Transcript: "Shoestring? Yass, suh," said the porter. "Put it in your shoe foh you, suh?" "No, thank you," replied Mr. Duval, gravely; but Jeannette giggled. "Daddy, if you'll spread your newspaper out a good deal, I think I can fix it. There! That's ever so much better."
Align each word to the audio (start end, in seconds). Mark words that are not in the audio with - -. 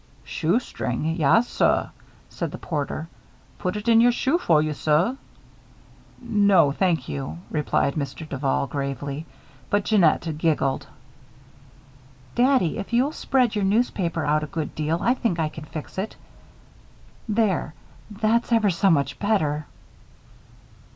"Shoestring? 0.23 1.15
Yass, 1.17 1.47
suh," 1.47 1.89
said 2.27 2.49
the 2.49 2.57
porter. 2.57 3.07
"Put 3.59 3.75
it 3.77 3.87
in 3.87 4.01
your 4.01 4.11
shoe 4.11 4.39
foh 4.39 4.57
you, 4.57 4.73
suh?" 4.73 5.13
"No, 6.19 6.71
thank 6.71 7.07
you," 7.07 7.37
replied 7.51 7.93
Mr. 7.93 8.27
Duval, 8.27 8.65
gravely; 8.65 9.27
but 9.69 9.85
Jeannette 9.85 10.39
giggled. 10.39 10.87
"Daddy, 12.33 12.79
if 12.79 12.91
you'll 12.93 13.11
spread 13.11 13.53
your 13.53 13.63
newspaper 13.63 14.25
out 14.25 14.43
a 14.43 14.47
good 14.47 14.73
deal, 14.73 14.97
I 15.03 15.13
think 15.13 15.37
I 15.39 15.49
can 15.49 15.65
fix 15.65 15.99
it. 15.99 16.15
There! 17.29 17.75
That's 18.09 18.51
ever 18.51 18.71
so 18.71 18.89
much 18.89 19.19
better." 19.19 19.67